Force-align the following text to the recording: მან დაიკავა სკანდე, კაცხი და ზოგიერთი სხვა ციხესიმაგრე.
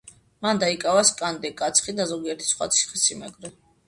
მან 0.43 0.59
დაიკავა 0.61 1.03
სკანდე, 1.09 1.51
კაცხი 1.59 1.95
და 1.99 2.07
ზოგიერთი 2.13 2.47
სხვა 2.53 2.69
ციხესიმაგრე. 2.77 3.53